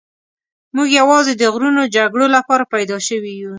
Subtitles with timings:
[0.75, 3.49] موږ یوازې د غرونو جګړو لپاره پیدا شوي یو.